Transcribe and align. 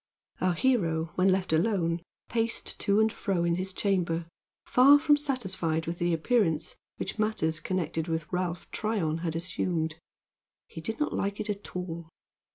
Our 0.41 0.53
hero, 0.55 1.11
when 1.13 1.31
left 1.31 1.53
alone, 1.53 2.01
paced 2.27 2.79
to 2.79 2.99
and 2.99 3.13
fro 3.13 3.43
in 3.43 3.53
his 3.57 3.71
chamber, 3.71 4.25
far 4.65 4.97
from 4.97 5.15
satisfied 5.15 5.85
with 5.85 5.99
the 5.99 6.11
appearance 6.11 6.75
which 6.97 7.19
matters 7.19 7.59
connected 7.59 8.07
with 8.07 8.25
Ralph 8.33 8.67
Tryon 8.71 9.19
had 9.19 9.35
assumed. 9.35 9.99
He 10.65 10.81
did 10.81 10.99
not 10.99 11.13
like 11.13 11.39
it 11.39 11.51
at 11.51 11.75
all. 11.75 12.09